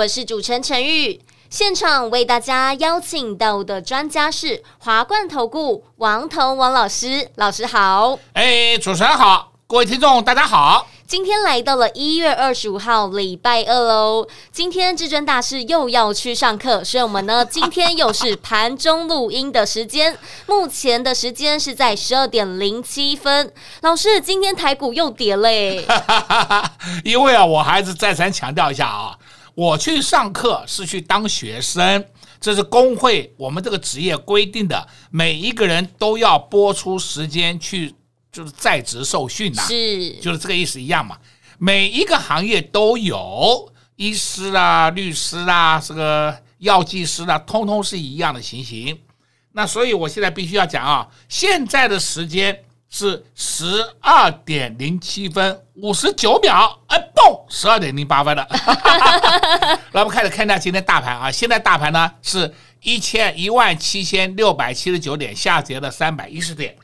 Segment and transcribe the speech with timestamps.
[0.00, 1.20] 我是主持人陈玉。
[1.50, 8.18] 现场为大家邀请到的专家是华冠投顾王彤王老师，老师好。
[8.32, 10.86] 哎，主持人好，各位听众大家好。
[11.06, 14.26] 今天来到了一月二十五号，礼拜二喽。
[14.52, 20.16] 今天至尊大师又要去上课，所以我们呢， 今天又是盘中录音的时间。
[20.46, 23.52] 目前的时间是在十二点零七分。
[23.82, 25.84] 老师，今天台股又跌嘞。
[27.04, 29.18] 因为啊，我还是再三强调一下啊，
[29.60, 32.02] 我去上课是去当学生，
[32.40, 37.94] 这是工会我们这个职业规定的，每一个人都要拨出时间去。
[38.32, 41.18] 就是在职受训呐，是，就是这个意思一样嘛。
[41.58, 48.96] 每一个行业都有医师啊、律师啊、这个药剂师啊，通通是一样的情形。
[49.52, 53.64] 那所以我现在必须要讲啊，现在的时间是十
[54.00, 58.44] 二点零七分五十九秒，哎，嘣，十二点零八分了。
[59.92, 66.76] 来，我们开始看一下今天大盘啊，现在大盘呢是一千一万七千六百七十九点，下跌了三百一十点。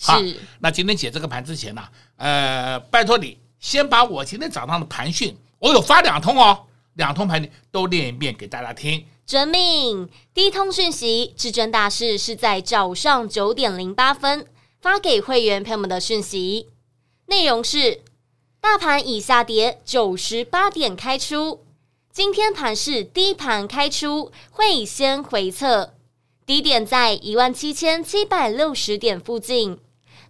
[0.00, 0.18] 好，
[0.60, 1.82] 那今天解这个盘之前呢，
[2.16, 6.58] 呃，拜托你先把我今天早上的盘讯，我有发两通哦，
[6.94, 9.04] 两通盘都念一遍给大家听。
[9.26, 14.46] 遵命，第一通讯息，至尊大师是在早上九点零八分
[14.80, 16.68] 发给会员朋友们的讯息，
[17.26, 18.02] 内容是：
[18.60, 21.64] 大盘已下跌九十八点开出，
[22.12, 25.94] 今天盘是低盘开出，会先回测，
[26.46, 29.78] 低点在一万七千七百六十点附近。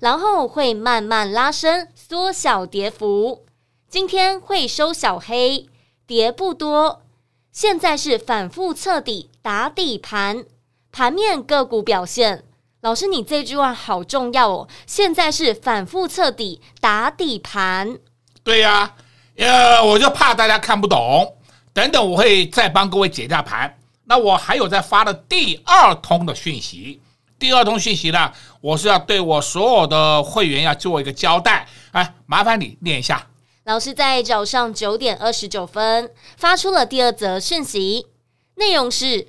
[0.01, 3.45] 然后会慢慢拉升，缩小跌幅。
[3.89, 5.67] 今天会收小黑，
[6.07, 7.03] 跌不多。
[7.51, 10.45] 现在是反复测底打底盘，
[10.93, 12.45] 盘面个股表现。
[12.81, 14.69] 老师，你这句话好重要哦。
[14.87, 17.99] 现在是反复测底打底盘。
[18.45, 18.95] 对呀，
[19.37, 21.37] 呃，我就怕大家看不懂。
[21.73, 23.77] 等等，我会再帮各位解一下盘。
[24.05, 27.01] 那我还有在发的第二通的讯息。
[27.37, 33.27] 第二通讯息呢，我是要对我所有的会员要做一个交代，哎，麻烦你念一下。
[33.65, 38.07] 老师在早上九点二十九分发出了第二则讯息，
[38.55, 39.29] 内容是：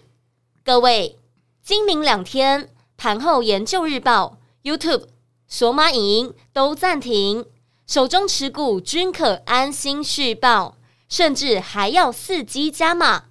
[0.64, 1.18] 各位，
[1.62, 5.06] 今明两天盘后研究日报、YouTube、
[5.48, 7.46] 索马影音都暂停，
[7.88, 10.76] 手中持股均可安心续报，
[11.08, 13.24] 甚至还要伺机加码。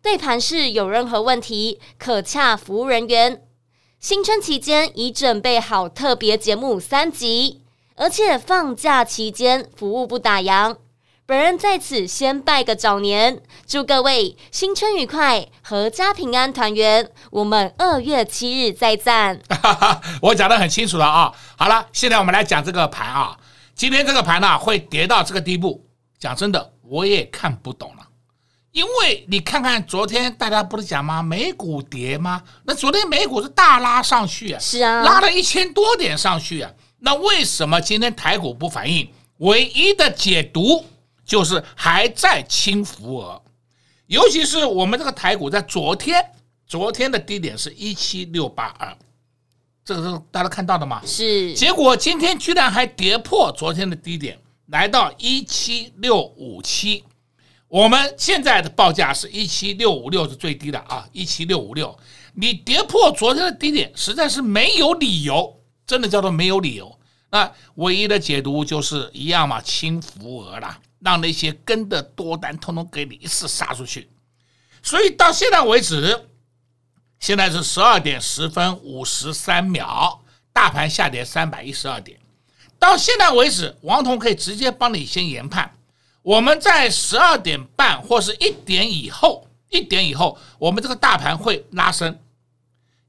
[0.00, 3.46] 对盘市有任何问题，可洽服务人员。
[4.00, 7.60] 新春期间已准备好特别节目三集，
[7.96, 10.76] 而且放假期间服务不打烊。
[11.24, 17.08] 本人在此先拜个早年，祝各位新春愉快，阖家平安团圆。
[17.30, 19.40] 我们二月七日再战。
[20.20, 21.32] 我讲得很清楚了啊！
[21.56, 23.38] 好了，现在我们来讲这个盘啊。
[23.72, 25.86] 今天这个盘呢、啊、会跌到这个地步，
[26.18, 28.08] 讲真的，我也看不懂了。
[28.72, 31.22] 因为你看看昨天大家不是讲吗？
[31.22, 32.42] 美股跌吗？
[32.64, 36.72] 那昨天美股是大拉上去啊，是啊，拉了一千多点上去啊。
[36.98, 39.08] 那为什么今天台股不反应？
[39.38, 40.84] 唯一的解读
[41.32, 43.42] 就是还在轻浮额，
[44.06, 46.22] 尤其是我们这个台股在昨天，
[46.66, 48.94] 昨天的低点是一七六八二，
[49.82, 51.00] 这个是大家看到的吗？
[51.06, 51.54] 是。
[51.54, 57.02] 结果今天居然还跌破昨天的低点，来到一七六五七。
[57.66, 61.98] 我们现在的报价是一七六五六是最低的啊，一七六五六，
[62.34, 66.98] 你跌破昨天的低点，实在是没有理由，真的叫做没有理由。
[67.30, 74.10] 那唯一的解读就是一样嘛，轻浮额啦，让那些跟的多单通通给你一次杀出去。
[74.82, 76.28] 所以到现在为止，
[77.20, 80.20] 现在是十二点十分五十三秒，
[80.52, 82.18] 大盘下跌三百一十二点。
[82.78, 85.72] 到现在为止，王彤可以直接帮你先研判。
[86.22, 92.18] 我们在十二点半或是一点以后，一点以后，我们这个大盘会拉升。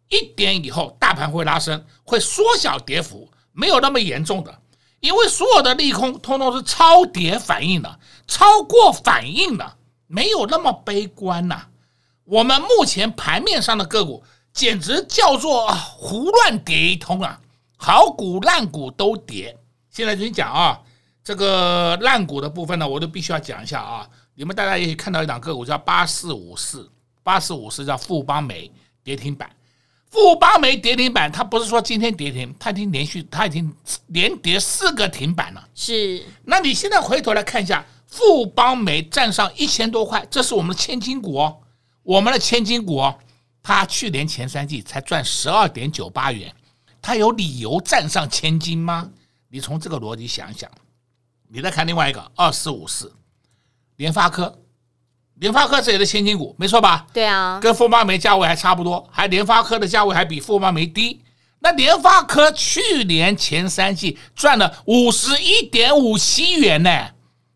[0.10, 4.62] 一点以后，大盘会拉升，会缩小跌幅，没有那么严重的，
[5.04, 9.78] 因为所有的利空通通是超跌反应的，超过反应的，
[10.08, 11.68] 没有那么悲观呐。
[12.24, 14.24] 我们目前盘面上的个股
[14.54, 17.38] 简直叫做胡乱跌一通啊，
[17.76, 19.58] 好股烂股都跌。
[19.90, 20.80] 现在就讲啊。
[21.26, 24.06] 这个烂股的部分呢，我都必须要讲一下啊！
[24.36, 26.92] 你们大家也可以看到一档个股叫八四五四，
[27.24, 28.70] 八四五四叫富邦媒
[29.06, 29.50] 跌停板。
[30.14, 33.76] 富邦媒跌停板，它不是说今天跌停，它已经连续，它已经
[34.10, 35.70] 连跌四个停板了。
[35.74, 41.58] 是，那你现在回头来看一下，富邦煤站上一千多块，这是我们的千金股哦，
[42.04, 43.18] 我们的千金股哦，
[43.64, 46.54] 它去年前三季才赚十二点九八元，
[47.02, 49.10] 它有理由站上千金吗？
[49.50, 50.70] 你从这个逻辑想一想，
[51.48, 53.12] 你再看另外一个二四五四，
[53.96, 54.60] 联发科。
[55.36, 57.06] 联发科这也是千金股，没错吧？
[57.12, 61.22] 对啊，跟富邦煤价位还差不多，还联发科的价位还比富邦煤低。
[61.60, 67.10] 那联发科去年前三季赚了五十一点五七元呢，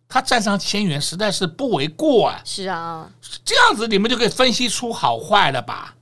[0.07, 2.41] 它站上千元实在是不为过啊。
[2.43, 3.09] 是啊，
[3.43, 5.93] 这样子你们就可以分析出好坏了吧？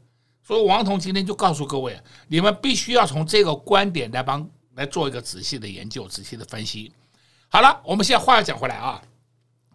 [0.47, 6.93] 所以王彤今天就告诉各位，你们必须要从这个观点来帮来做一个仔细的研究、仔细的分析。
[7.49, 9.01] 好了，我们现在话要讲回来啊，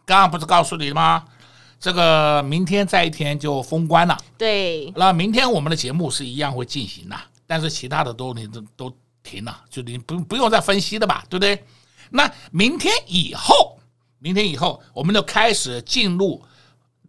[0.06, 1.24] 刚刚不是告诉你了吗？
[1.80, 4.92] 这个明天再一天就封关了，对。
[4.94, 7.16] 那明天我们的节目是一样会进行的，
[7.46, 11.64] 但是其他的都你都都停了，就你不不用再分析的吧，对不对？
[12.10, 13.78] 那明天以后，
[14.18, 16.44] 明天以后我们就开始进入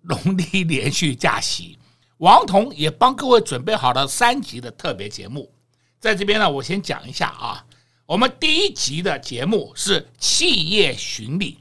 [0.03, 1.77] 农历连续假期。
[2.19, 5.51] 王彤也帮各位准备好了三集的特别节目，
[5.99, 7.65] 在这边呢，我先讲一下啊。
[8.05, 11.57] 我们第一集的节目是企业巡礼，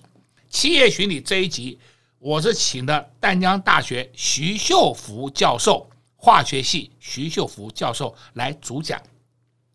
[0.49, 1.81] 企业巡礼这一集。
[2.23, 9.01] 我是请的淡江大学徐秀福教授，化学系徐秀福教授来主讲。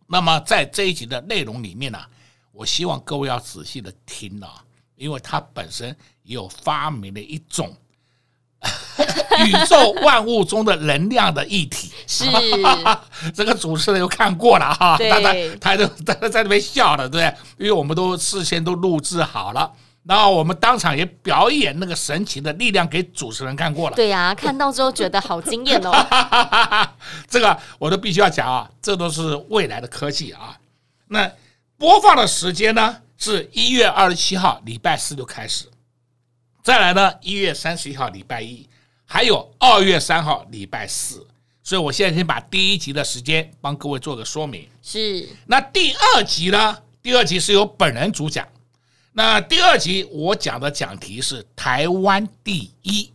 [0.05, 1.99] 那么在这一集的内容里面呢，
[2.51, 4.63] 我希望各位要仔细的听啊，
[4.95, 5.89] 因为他本身
[6.21, 7.75] 也有发明了一种
[9.47, 11.91] 宇宙万物中的能量的液体。
[12.05, 12.25] 是，
[13.33, 17.23] 这个主持人又看过了哈，对，他他他都他在那边笑了，对，
[17.57, 19.73] 因为我们都事先都录制好了。
[20.07, 23.95] 然后我们当场也表演那个神奇的力量给主持人看过了。
[23.95, 25.91] 对呀、啊， 看到之后觉得好惊艳哦。
[27.27, 30.57] 这个我都必须要讲啊，这都是未来的科技啊。
[31.07, 31.31] 那
[31.77, 35.65] 播放的时间呢，是一月二十七号礼拜四就开始，
[36.63, 38.69] 再来呢一月三十一号礼拜一，
[39.05, 41.25] 还有二月三号礼拜四。
[41.63, 44.69] 所以我现在先把第一集的时间帮各位做个说明。
[44.83, 45.27] 是。
[45.47, 46.77] 那第二集呢？
[47.01, 48.47] 第二集是由本人主讲。
[49.17, 53.13] 那第二集我讲的讲题是台湾第一，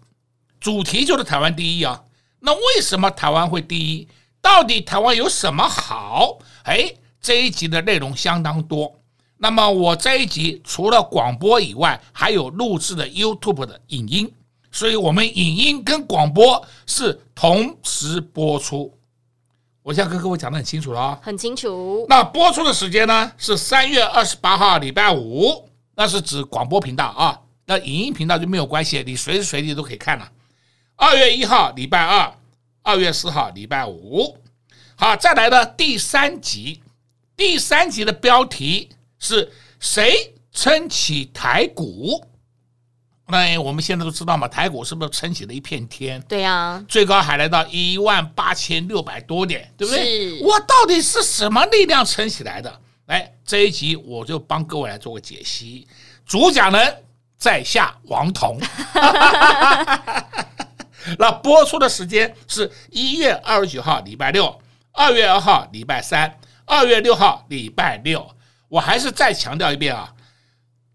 [0.59, 2.03] 主题就是台湾第一啊。
[2.39, 4.09] 那为什么台湾会第一？
[4.41, 6.39] 到底台湾有什么好？
[6.63, 8.99] 哎，这一集的内容相当多。
[9.37, 14.33] 那么我这一集除了广播以外，还有录制的 YouTube 的影音，
[14.73, 18.97] 所以我们影音跟广播是同时播出。
[19.83, 22.07] 我现在跟各位讲的很清楚了啊，很清楚。
[22.09, 25.69] 那播出的时间呢是三月二十八号礼拜五。
[26.01, 30.27] 那是指广播频道啊，那影音频道就没有关系，你随时随地都可以看了。
[30.97, 32.35] 二月一号礼拜二，
[32.81, 34.35] 二月四号礼拜五，
[34.97, 36.81] 好，再来的第三集，
[37.37, 38.89] 第三集的标题
[39.19, 42.25] 是谁撑起台股？
[43.27, 46.19] 那我们现在都知道嘛，台股是不是撑起了一片天？
[46.23, 50.41] 对呀，最高还来到一万八千六百多点，对不对？
[50.41, 52.81] 我到底是什么力量撑起来的？
[53.11, 55.85] 来，这一集我就帮各位来做个解析。
[56.25, 57.03] 主讲人
[57.37, 58.57] 在下王彤，
[61.19, 64.57] 那播出的时间是一月二十九号礼拜六，
[64.93, 68.25] 二月二号礼拜三，二月六号礼拜六。
[68.69, 70.15] 我还是再强调一遍啊，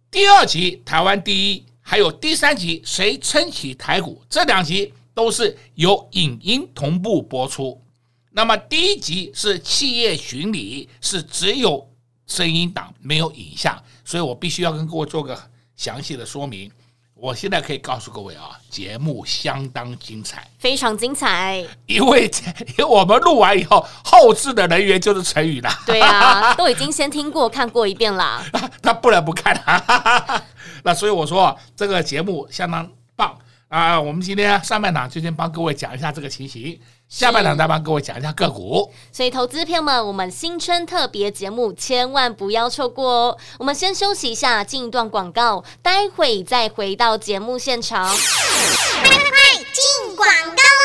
[0.10, 7.84] 第二集台湾第一，还有第三集谁撑起台股，这两集都是由影音同步播出。
[8.31, 11.91] 那么第一集是企业巡礼，是只有。
[12.27, 15.39] 声音档没有影像，所以我必须要跟各位做个
[15.75, 16.72] 详细的说明。
[17.13, 21.65] 我现在可以告诉各位啊，节目相当精彩，非常精彩。
[21.86, 22.29] 因为
[22.67, 25.70] 因为我们录完以后，后置的人员就是陈宇了。
[25.86, 28.44] 对啊， 都已经先听过看过一遍了，
[28.84, 30.44] 他不能不看啊。
[30.84, 33.36] 那所以我说这个节目相当棒
[33.70, 34.00] 啊。
[34.00, 36.77] 我们今天上半场就先帮各位讲一下这个情形。
[37.07, 43.38] 下半场再帮各位讲一下个股，所以投资朋友们，我们新春特别节目千万不要错过哦。
[43.59, 48.07] 我们先休息一下，进一段广告，待会再回到节目现场。
[48.07, 50.84] 快快快，进广告！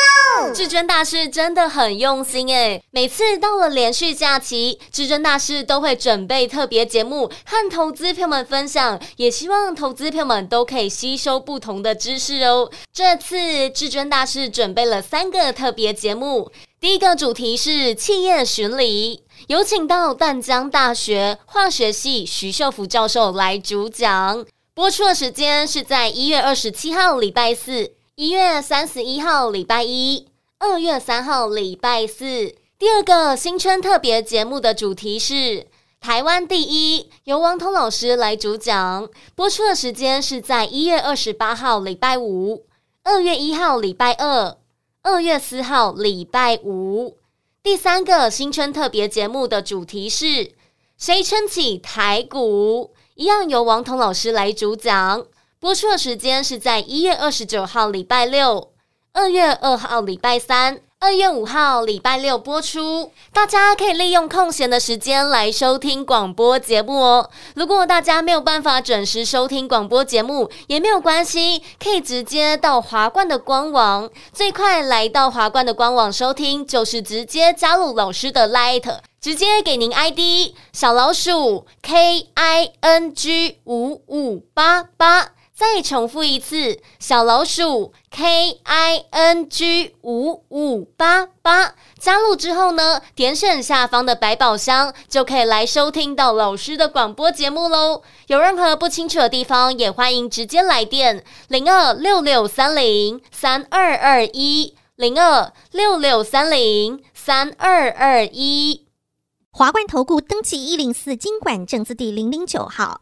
[0.53, 12.69] 至尊大师真的很用心诶，每次到了连续假期，至尊大师都会准备特别节目和投资朋友们分享，也希望投资朋友们都可以吸收不同的知识哦。
[12.91, 27.93] 这次至尊大师准备了三个特别节目，第一个主题是企业巡礼，有请到淡江大学化学系徐秀福教授来主讲，播出的时间是在一月二十七号礼拜四。
[28.15, 30.27] 一月三十一号礼拜一，
[30.63, 32.53] 二月三号礼拜四。
[32.77, 35.65] 第二个新春特别节目的主题是
[35.99, 39.09] 台湾第一，由王彤老师来主讲。
[39.33, 42.67] 播出的时间是在一月二十八号礼拜五、
[43.03, 44.55] 二月一号礼拜二、
[45.01, 47.17] 二月四号礼拜五。
[47.63, 50.51] 第三个新春特别节目的主题是
[50.95, 52.93] 谁撑起台股？
[53.15, 55.25] 一样由王彤老师来主讲。
[55.59, 58.70] 播出的时间是在一月二十九号礼拜六、
[59.13, 63.11] 二月二号礼拜三、二月五号礼拜六播出。
[63.33, 67.29] 大家可以利用空闲的时间来收听广播节目哦。
[67.55, 74.09] 如果大家没有办法准时收听广播节目，也没有关系，可以直接到华冠的官网。
[74.31, 85.31] 最快来到华冠的官网收听，就是直接加入老师的 Light，直接给您 ID 小老鼠 K I N G 五五八八。
[85.61, 98.01] 再重复一次，小老鼠 K I N G 五五八八，加入之后呢，点选下方的百宝箱，就可以来收听到老师的广播节目喽。
[98.25, 108.87] 有任何不清楚的地方，也欢迎直接来电零二六六三零三二二一零二六六三零三二二一。
[109.51, 113.01] 华冠投顾登记一零四经管证字第零零九号。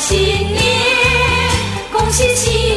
[0.00, 0.64] 新年
[1.92, 2.69] 恭喜新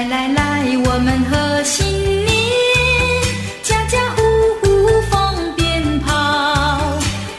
[0.00, 2.32] 来来来，我们贺新年，
[3.62, 4.22] 家家户
[4.62, 6.10] 户放鞭炮，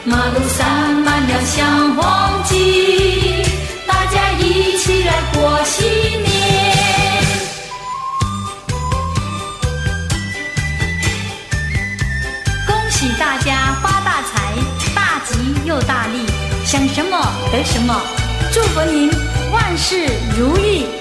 [0.03, 0.63] 马路洒
[1.03, 1.65] 满了小
[1.95, 3.41] 黄鸡，
[3.87, 5.87] 大家一起来过新
[6.21, 6.29] 年。
[12.67, 14.53] 恭喜大家发大财，
[14.93, 16.27] 大吉又大利，
[16.63, 17.17] 想什么
[17.51, 17.99] 得什么，
[18.53, 19.09] 祝福您
[19.51, 21.00] 万事如意。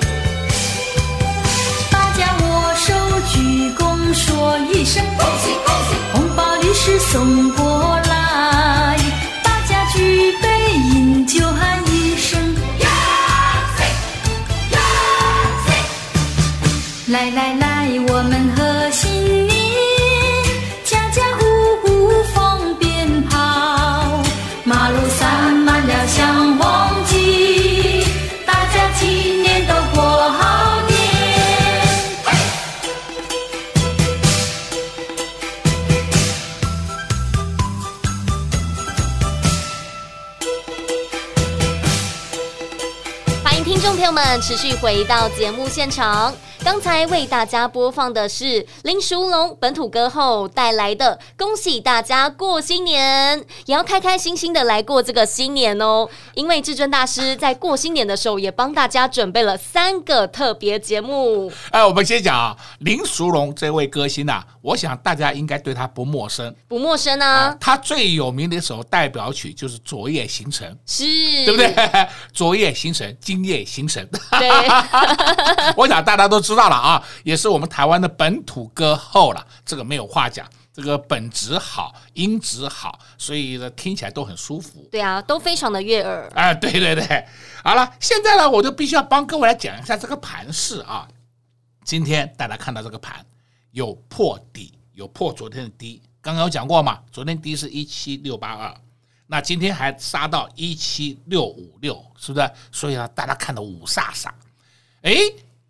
[4.15, 5.95] 说一声恭喜恭喜！
[6.13, 8.97] 红包礼是送过来，
[9.43, 12.41] 大家举杯饮酒喊一声
[12.81, 12.89] 呀
[13.77, 13.85] 塞
[14.73, 14.79] 呀
[15.67, 17.13] 塞！
[17.13, 19.40] 来来来，我们贺新
[44.21, 46.35] 们，持续回到节目现场。
[46.63, 56.09] 刚才为大家播放的是林淑龙本土歌后带来的《恭喜大家过新年》，也要开开心心的来过这个新年哦。
[56.35, 61.51] 因为至尊大师在过新年的时候，也帮大家准备了三个特别节目。
[61.71, 67.57] 哎，我们先讲啊，林淑龙这位歌星啊，我想大家应该对他不陌生，不陌生啊。
[67.59, 71.05] 他最有名的一首代表曲就是《昨夜星辰》，是
[71.47, 71.75] 对不对？
[72.33, 74.07] 昨夜星辰，今夜星辰。
[74.39, 74.49] 对，
[75.75, 84.89] 我想大家都知道了啊，也是我们台湾的本土歌后了，这个没有话讲，这个本质好，音质好，所以呢听起来都很舒服。
[84.91, 86.31] 对啊，都非常的悦耳。
[86.35, 87.27] 哎，对对对，
[87.65, 91.09] 好了，现在呢，我就必须要帮各位来讲一下这个盘势啊。
[91.85, 93.25] 今天大家看到这个盘
[93.73, 98.75] 有破底，有破昨天的低，刚刚有讲过嘛，昨天低是一七六八二。
[99.27, 102.51] 那今天还杀到一七六五六，是不是？
[102.73, 104.29] 所以呢，大家看到五煞煞。
[105.03, 105.15] 哎，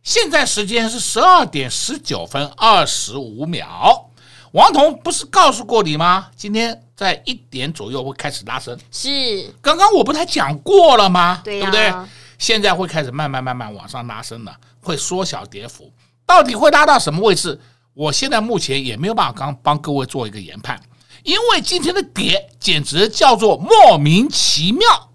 [0.03, 4.11] 现在时间是十二点十九分二十五秒。
[4.53, 6.29] 王彤不是告诉过你吗？
[6.35, 8.77] 今天在一点左右会开始拉升。
[8.91, 11.41] 是，刚刚我不才讲过了吗？
[11.45, 12.09] 对呀，对不对？
[12.39, 15.93] 现在会开始慢慢慢慢往上拉升了，会缩小跌幅。
[16.27, 17.61] 到底会拉到什么位置？
[17.93, 20.81] 我现在目前也没有办法刚帮各位做一个研判。
[21.23, 25.11] 因为今天的跌简直叫做莫名其妙，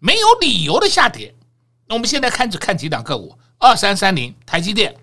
[0.00, 1.32] 没有理由的下跌。
[1.86, 4.94] 那我们现在开始看几档个股，二三三零台积电，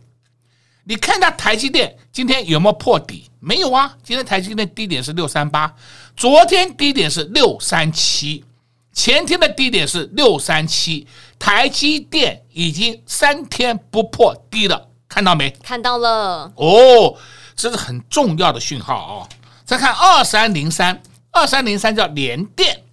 [0.83, 3.29] 你看一下台积电今天有没有破底？
[3.39, 5.75] 没有啊，今天台积电低点是六三八，
[6.15, 8.45] 昨天低点是六三七，
[8.93, 11.05] 前天的低点是六三七，
[11.37, 15.49] 台积电已经三天不破低了，看到没？
[15.61, 16.51] 看到了。
[16.55, 17.17] 哦，
[17.55, 19.29] 这是很重要的讯号哦。
[19.65, 21.01] 再看二三零三，
[21.31, 22.83] 二三零三叫联电，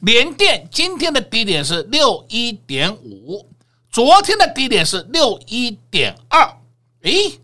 [0.00, 3.48] 联电今天的低点是六一点五，
[3.98, 6.56] 昨天的低点是六一点二，
[7.02, 7.40] 诶，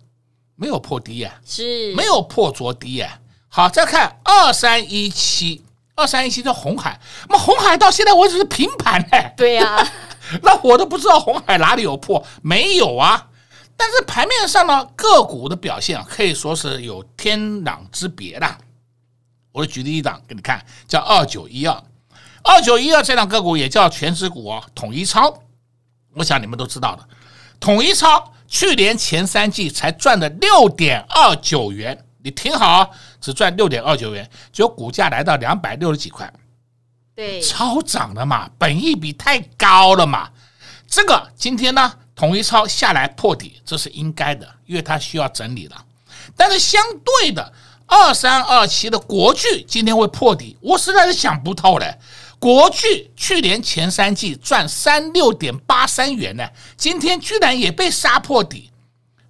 [0.54, 1.92] 没有破低呀，是。
[1.96, 3.18] 没有破昨低呀。
[3.48, 5.64] 好，再看二三一七，
[5.96, 9.84] 二三一七叫红海，那红海到现在为止是平盘哎，对呀，
[10.44, 13.30] 那我都不知道红海哪里有破，没有啊。
[13.76, 18.58] 但是盘面上呢，个股的表现啊，可以说是有天壤之别的。
[19.50, 21.82] 我举例一档给你看，叫二九一二，
[22.44, 25.40] 二九一二这档个股也叫全值股哦，统一超。
[26.14, 27.08] 我想你们都知道的，
[27.58, 36.32] 统一超去年前三季才赚了六点二九元，你听好，只赚六点二九元，结果股价来到两百六十几块，
[37.14, 40.30] 对，超涨了嘛，本益比太高了嘛。
[40.86, 45.84] 这个今天呢，统一超下来破底，这是应该的，因为它需要整理了。
[46.36, 47.52] 但是相对的。
[47.86, 51.98] 二三二七的国巨今天会破底，我实在是想不透了。
[52.44, 58.70] 国巨去年前三季赚三六点八三元呢，今天居然也被杀破底，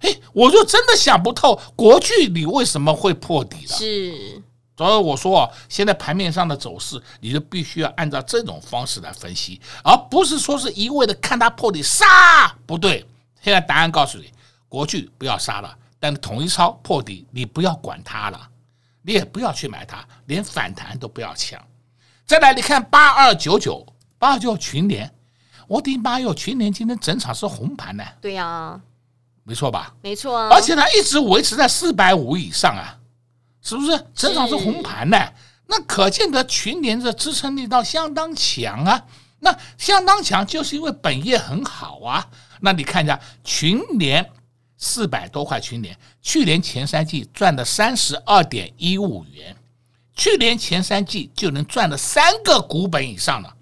[0.01, 3.77] 哎，我就真的想不透国巨你为什么会破底了。
[3.77, 4.43] 是，
[4.75, 13.05] 所以我说啊，现在盘面上的走势，你就必须要按照这种方式来分析，而不是说是一味的看它破底杀，不对。
[13.41, 14.29] 现在答案告诉你，
[14.67, 15.73] 国巨不要杀了。
[16.01, 18.49] 但统一超破底，你不要管它了，
[19.03, 21.57] 你也不要去买它，连反弹都不要抢。
[22.25, 23.85] 再来，你看八二九九，
[24.17, 25.13] 八二九群联，
[25.67, 28.03] 我的妈哟，群联今天整场是红盘呢。
[28.19, 28.81] 对呀、啊，
[29.43, 29.93] 没错吧？
[30.01, 30.49] 没错啊。
[30.51, 32.97] 而且它一直维持在四百五以上啊，
[33.61, 34.07] 是不是？
[34.13, 35.17] 整场是红盘呢？
[35.67, 39.05] 那可见得群联的支撑力道相当强啊。
[39.39, 42.27] 那相当强，就是因为本业很好啊。
[42.61, 44.31] 那你看一下群联。
[44.77, 49.55] 四百多块群联，去年前三季赚了三十二点一五元，
[50.15, 53.53] 去年前三季就能赚了三个股本以上了，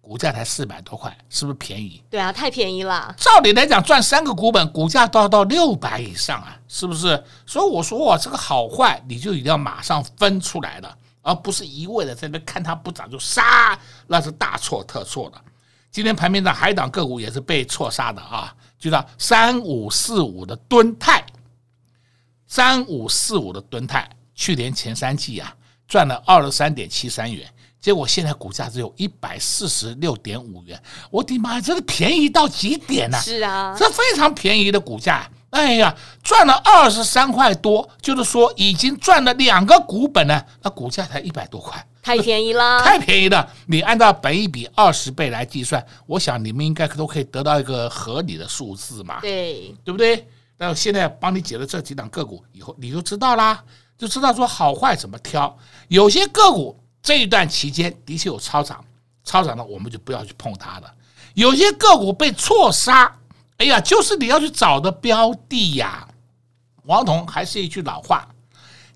[0.00, 2.02] 股价才四百多块，是不是便宜？
[2.10, 3.14] 对啊，太便宜了。
[3.16, 7.24] 照理来讲，赚三个股本，股价都要到六百以上啊，是不是？
[7.46, 15.40] 所以我说我这个好坏，你就一定要马上分出来了，而不是一味的在那看它不涨就杀，那是大错特错的。
[15.90, 18.54] 今天盘面上海港个股也是被错杀的啊。
[18.78, 21.24] 就叫三五四五的吨泰，
[22.46, 27.48] 三五四五的吨泰，去年前三季啊赚了二十三点七三元，
[27.80, 33.20] 结果现在股价只有一百四十六点五元，我的妈呀，这个便宜到极点呐！
[33.20, 41.86] 是啊，这非常便宜的股价，哎呀，赚了二十三块多，就是说已经赚了两个股本呢，那股价才一百多块。
[42.02, 43.50] 太便宜了，太便宜了！
[43.66, 50.28] 你按照本一比二十倍来计算，我想你们应该都可以得到一个合理的数字嘛，对，对不对？
[50.58, 53.64] 那现在帮你解了这几档个股以后，你就知道啦，
[53.96, 55.56] 就知道说好坏怎么挑。
[55.88, 58.84] 有些个股这一段期间的确有超涨，
[59.24, 60.92] 超涨了我们就不要去碰它了。
[61.34, 63.12] 有些个股被错杀，
[63.58, 66.08] 哎呀，就是你要去找的标的呀。
[66.84, 68.28] 王彤还是一句老话，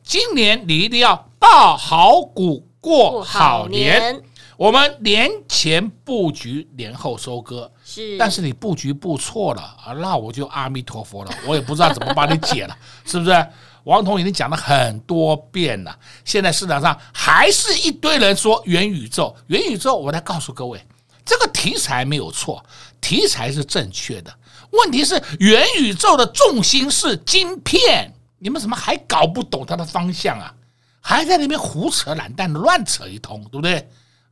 [0.02, 4.22] 今年你一定要抱好股过好年。
[4.56, 8.18] 我们年前布局，年后收割，是。
[8.18, 13.46] 但是你布局布错了啊，那我就阿弥陀佛了，我也不知道怎么帮你解了， 是不是？
[13.88, 20.78] 王彤已经讲了很多遍了，现在市场上还是一堆人说元宇宙，元宇宙，我来告诉各位，
[21.24, 22.62] 这个题材没有错，
[23.00, 24.30] 题材是正确的。
[24.72, 30.54] 问题是元宇宙的重心是晶片，你们怎么还搞不懂它的方向啊？
[31.00, 33.88] 还在那边胡扯懒蛋乱扯一通，对不对？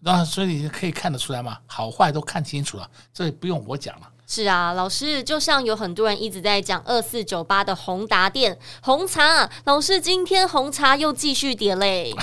[0.06, 4.08] 那所以你可以看得出来嘛，好坏都看清楚了，这不用我讲了。
[4.24, 12.14] 是啊，老师，就像有很多人一直在讲二四九八的宏达店红茶，老师今天红茶又继续跌嘞，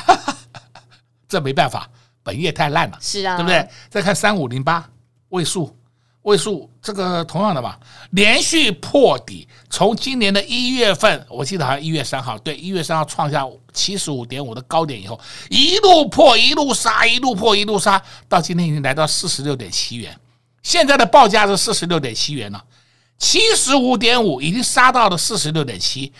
[1.27, 1.89] 这没办法，
[2.23, 3.69] 本业太烂了，是啊，对不对？
[3.89, 4.89] 再看三五零八
[5.29, 5.77] 位数，
[6.23, 7.77] 位数这个同样的嘛，
[8.11, 20.17] 连续破底，从今年的一月份，我记得好像一月三号，对，一月三号创下七十五点五的高点以后，一路破一路杀，一路破一路杀，到今天已经来到四十六点七元。
[20.61, 22.63] 现在的报价是四十六点七元了，
[23.17, 26.11] 七十五点五已经杀到了四十六点七。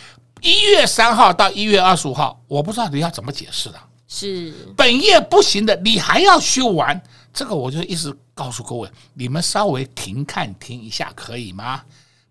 [0.42, 3.76] 一月三号到一月二十五号，我不知道你要怎么解释的。
[4.06, 7.02] 是本业不行的，你还要去玩
[7.34, 11.84] 这个，我就一直告诉各位，你们稍微停看停一下可以吗？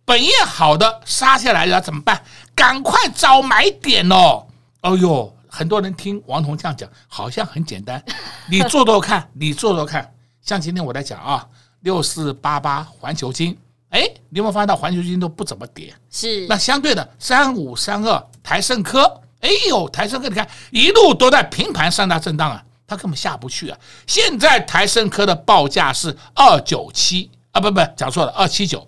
[0.05, 2.23] 本业好的杀下来了怎么办？
[2.55, 4.47] 赶快找买点哦！
[4.83, 8.03] 哦呦，很多人听王彤这样讲，好像很简单。
[8.49, 10.13] 你做做看，你做做看。
[10.43, 11.47] 像今天我在讲啊。
[11.83, 13.59] 六四八八环球金，
[13.91, 15.93] 哎，你有没有发现到环球金都不怎么跌？
[16.13, 16.47] 是。
[16.47, 23.79] 那相对的三五三二台盛科，哎呦，台盛科你看一路都在平盘上大震荡啊，它根本下不去啊。
[24.07, 28.87] 现在台胜科的报价是二九七啊，不不，讲错了，二七九，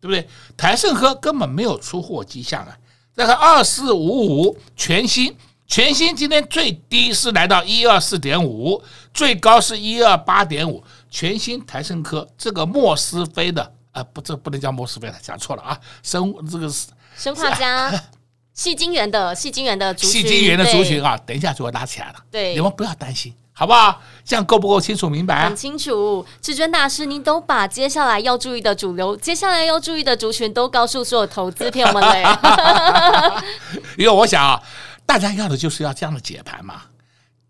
[0.00, 0.28] 对不对？
[0.56, 2.76] 台胜科根本没有出货迹象啊。
[3.14, 10.82] 再看二四五五全新，全新今天最低是来到一二四点五，最高是一二八点五。
[11.10, 15.78] 全新台胜科这个莫斯菲的啊，不，这不能叫莫斯菲了，讲错了啊。
[16.02, 17.92] 生这个是生化家
[18.56, 22.16] 矽晶圆的戏精元的族群，矽晶圆的族群啊，等一下就会拉起来了。
[22.30, 24.00] 对，你们不要担心，好不好？
[24.24, 25.44] 这样够不够清楚明白啊？
[25.46, 33.42] 很清楚，至尊大师，您都把接下来要注意的主流，接下来要注意的族群都告诉所有投资朋友们了。
[33.96, 34.60] 因为我想啊，
[35.06, 36.82] 大家要的就是要这样的解盘嘛。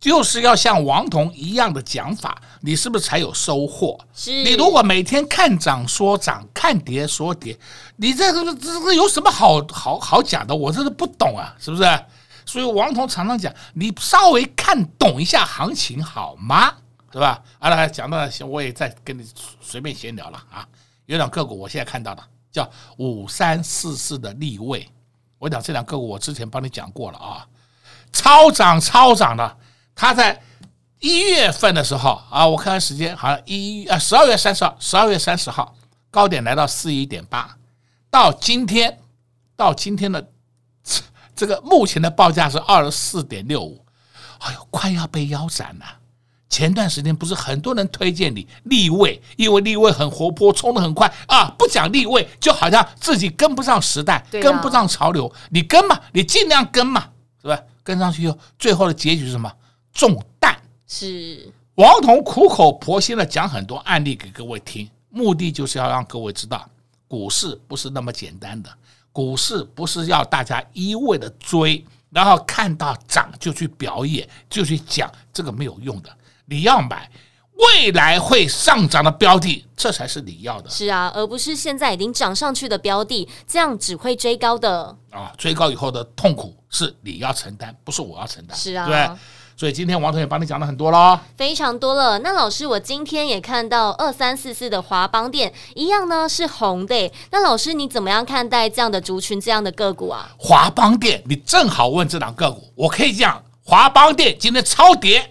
[0.00, 3.98] 就是要像王彤一样的讲法，你是不是才有收获？
[4.26, 7.58] 你如果每天看涨说涨，看跌说跌，
[7.96, 10.56] 你这个这个有什么好好好讲的？
[10.56, 12.04] 我真是不懂啊，是不是？
[12.46, 16.72] 所以王彤常常讲，你稍微看懂一下行情好吗？
[17.12, 17.42] 对吧？
[17.58, 19.22] 好了，讲到了，我也再跟你
[19.60, 20.66] 随便闲聊了啊。
[21.04, 24.88] 有两个股，我现在看到的叫五三四四的立位，
[25.38, 27.46] 我讲这两个股，我之前帮你讲过了啊，
[28.12, 29.56] 超涨超涨的。
[30.00, 30.40] 他在
[31.00, 35.76] 一月份的时候啊，我看看时间，好像一啊十二月三十号，十二月三十号
[36.10, 37.54] 高点来到四一点八，
[38.10, 38.98] 到今天
[39.54, 40.26] 到今天的
[41.36, 43.84] 这个目前的报价是二十四点六五，
[44.38, 45.84] 哎呦，快要被腰斩了。
[46.48, 57.06] 前段时间不是很多人推荐你立位，因为立位很活泼，冲得很快啊，不讲立位就好像自己跟不上时代，跟不上潮流，你跟嘛，你尽量跟嘛，
[57.42, 57.60] 是吧？
[57.84, 59.52] 跟上去以后，最后的结局是什么？
[59.92, 66.68] 中弹是王彤苦口婆心的讲很多案例给各位听，目的就是要让各位知道，
[67.08, 68.70] 股市不是那么简单的，
[69.12, 76.10] 股市不是要大家一味的追，然后看到涨就去表演，就去讲，这个没有用的。
[76.44, 77.10] 你要买
[77.54, 80.68] 未来会上涨的标的，这才是你要的。
[80.68, 85.32] 是啊，而不是现在已经涨上去的标的，这样只会追高的啊！
[85.38, 88.56] 追高以后的痛苦是你要承担，不是我要承担。
[88.56, 89.18] 是啊，对。
[89.60, 92.18] 所以今天王同学帮你讲了很多了，非常多了。
[92.20, 97.12] 那老师，我今天也看到二三四四的华邦店一样呢，是红的。
[97.30, 100.30] 那老师你怎么样看待这样的族群、这样的个股啊？
[100.38, 105.30] 华邦店，你正好问这档个股，我可以讲，华邦店今天超跌，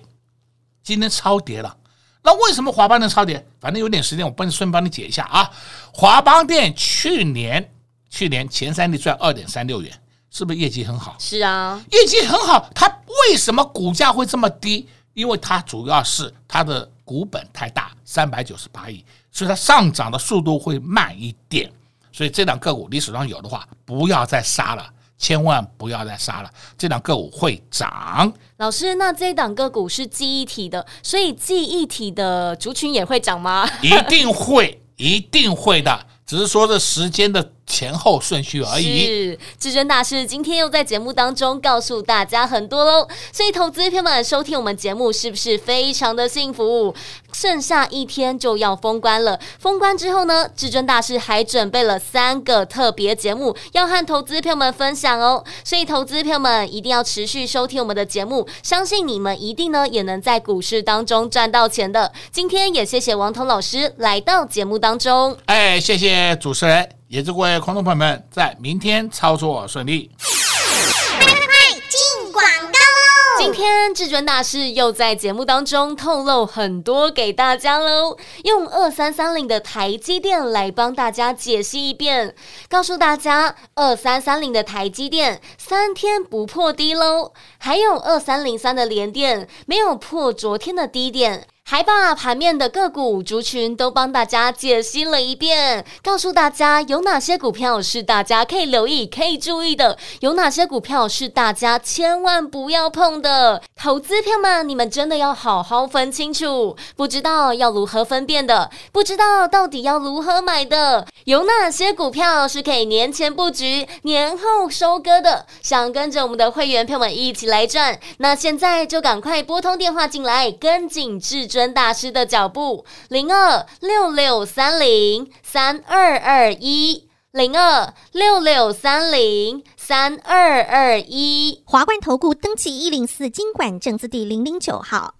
[0.83, 1.75] 今天超跌了。
[2.21, 3.43] 那为什么华邦能超跌？
[3.59, 5.49] 反正有点时间，我帮你顺便帮你解一下啊。
[5.91, 7.73] 华邦店去年
[8.11, 9.91] 去年前三季赚二点三六元。
[10.31, 11.15] 是不是业绩很好？
[11.19, 12.69] 是啊，业绩很好。
[12.75, 12.87] 它
[13.29, 14.87] 为什么股价会这么低？
[15.13, 21.69] 因为它主要是它的股本太大，三百九十八亿，所以它上涨的速度会慢一点。
[22.11, 24.87] 所以这档个股你手上有的话，不要再杀了，
[25.17, 26.49] 千万不要再杀了。
[26.77, 28.31] 这档个股会涨。
[28.57, 33.67] 老师，那这档个股是记忆体的，所以记忆体的族群也会涨吗？
[33.81, 34.81] 一定会。
[34.95, 37.51] 一定会的，只是说这时间的。
[37.69, 39.05] 前后顺序而已。
[39.05, 46.93] 是，至尊大师今天又在节目当中告诉大家很多喽，所以投资朋友们收听我们节目是不是非常的幸福？
[47.31, 62.11] 剩下一天就要封关了，封关之后呢，至尊大师还准备了三个特别节目要和投资朋友们分享哦，所以投资朋友们一定要持续收听我们的节目，相信你们一定呢也能在股市当中赚到钱的。
[62.31, 66.98] 今天也谢谢王彤老师来到节目当中，哎，谢谢主持人。
[67.09, 70.11] 也祝各位观众朋友们在明天操作顺利。
[70.19, 73.39] 快快快，进广告喽！
[73.39, 82.35] 今天至尊大师又在节目当中透露很多给大家喽，用二三三零的台积电来帮大家解析一遍，
[82.69, 91.47] 告诉大家二三三零的台积电三天不破低喽，还有二三零三的联电没有破昨天的低点。
[91.71, 103.61] 还把盘面的个股族群都帮大家解析了一遍，告诉大家有哪些股票是大家可以留意、可以注意的，有哪些股票是大家千万不要碰的。
[103.75, 106.75] 投资票们，你们真的要好好分清楚。
[106.95, 115.45] 不知道要如何分辨的，不知道到底要如何买的，有哪些股票是可以年前布局、年后收割的？
[115.61, 131.61] 想跟着我们的会员票们一起来赚，那现在就赶快拨通电话进来，跟紧至尊尊大师的脚步，零二六六三零三二二一，零二六六三零三二二一。
[131.65, 135.15] 华冠投顾登记一零四经管证字第零零九号。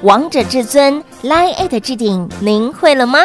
[0.00, 3.18] 王者至尊 Line@ 置顶，您会了吗？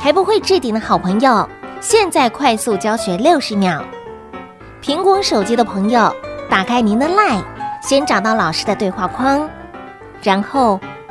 [0.00, 1.48] 还不会置顶的好朋友，
[1.80, 3.84] 现在快速教学六十秒。
[4.82, 6.12] 苹果手机的朋友，
[6.50, 7.44] 打开您的 Line，
[7.80, 9.48] 先找到老师的对话框，
[10.24, 10.80] 然后。